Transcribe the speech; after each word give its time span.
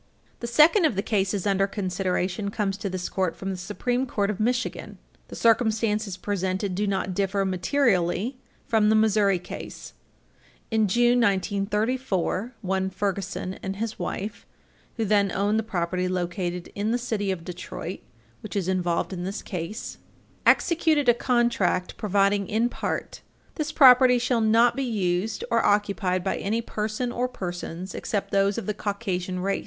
The 0.39 0.47
second 0.47 0.85
of 0.85 0.95
the 0.95 1.03
cases 1.03 1.45
under 1.45 1.67
consideration 1.67 2.49
comes 2.49 2.75
to 2.77 2.89
this 2.89 3.07
Court 3.07 3.35
from 3.35 3.51
the 3.51 3.55
Supreme 3.55 4.07
Court 4.07 4.31
of 4.31 4.39
Michigan. 4.39 4.97
The 5.27 5.35
circumstances 5.35 6.17
presented 6.17 6.73
do 6.73 6.87
not 6.87 7.13
differ 7.13 7.45
materially 7.45 8.39
from 8.65 8.89
the 8.89 8.95
Missouri 8.95 9.37
case. 9.37 9.93
In 10.71 10.87
June, 10.87 11.19
1934, 11.21 12.55
one 12.63 12.89
Ferguson 12.89 13.59
and 13.61 13.75
his 13.75 13.99
wife, 13.99 14.47
who 14.97 15.05
then 15.05 15.31
owned 15.31 15.59
the 15.59 15.61
property 15.61 16.07
located 16.07 16.71
in 16.73 16.89
the 16.89 16.97
city 16.97 17.29
of 17.29 17.45
Detroit 17.45 17.99
which 18.41 18.55
is 18.55 18.67
involved 18.67 19.13
in 19.13 19.23
this 19.23 19.43
case, 19.43 19.99
executed 20.47 21.09
a 21.09 21.13
contract 21.13 21.95
providing 21.97 22.47
in 22.47 22.69
part: 22.69 23.21
"This 23.53 23.71
property 23.71 24.17
shall 24.17 24.41
not 24.41 24.75
be 24.75 24.81
used 24.83 25.43
or 25.51 25.63
occupied 25.63 26.23
by 26.23 26.37
any 26.37 26.63
person 26.63 27.11
or 27.11 27.27
persons 27.27 27.93
except 27.93 28.31
those 28.31 28.57
of 28.57 28.65
the 28.65 28.73
Caucasian 28.73 29.41
race. 29.41 29.59